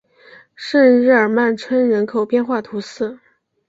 [0.55, 3.19] 圣日耳曼村人口变化图示